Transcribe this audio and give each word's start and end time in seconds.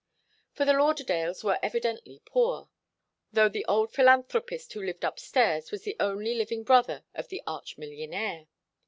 For 0.53 0.65
the 0.65 0.73
Lauderdales 0.73 1.43
were 1.43 1.59
evidently 1.61 2.23
poor, 2.25 2.69
though 3.31 3.49
the 3.49 3.63
old 3.65 3.93
philanthropist 3.93 4.73
who 4.73 4.81
lived 4.83 5.03
upstairs 5.03 5.69
was 5.71 5.83
the 5.83 5.95
only 5.99 6.33
living 6.33 6.63
brother 6.63 7.03
of 7.13 7.27
the 7.27 7.43
arch 7.45 7.77
millionaire. 7.77 8.47